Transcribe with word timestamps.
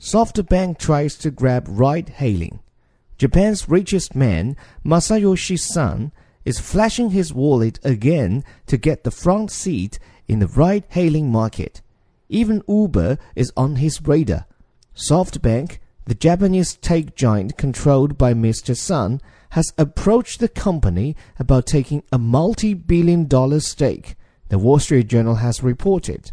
SoftBank 0.00 0.78
tries 0.78 1.16
to 1.16 1.30
grab 1.30 1.66
ride 1.68 2.10
hailing. 2.10 2.60
Japan's 3.18 3.68
richest 3.68 4.14
man, 4.14 4.56
Masayoshi 4.84 5.58
Son, 5.58 6.12
is 6.44 6.60
flashing 6.60 7.10
his 7.10 7.32
wallet 7.32 7.80
again 7.82 8.44
to 8.66 8.76
get 8.76 9.04
the 9.04 9.10
front 9.10 9.50
seat 9.50 9.98
in 10.28 10.38
the 10.38 10.46
ride 10.46 10.84
hailing 10.90 11.30
market. 11.32 11.80
Even 12.28 12.62
Uber 12.68 13.18
is 13.34 13.52
on 13.56 13.76
his 13.76 14.02
radar. 14.02 14.46
SoftBank, 14.94 15.78
the 16.04 16.14
Japanese 16.14 16.76
tech 16.76 17.16
giant 17.16 17.56
controlled 17.56 18.18
by 18.18 18.34
Mr. 18.34 18.76
Son, 18.76 19.20
has 19.50 19.72
approached 19.78 20.40
the 20.40 20.48
company 20.48 21.16
about 21.38 21.66
taking 21.66 22.02
a 22.12 22.18
multi 22.18 22.74
billion 22.74 23.26
dollar 23.26 23.60
stake, 23.60 24.14
the 24.48 24.58
Wall 24.58 24.78
Street 24.78 25.08
Journal 25.08 25.36
has 25.36 25.62
reported. 25.62 26.32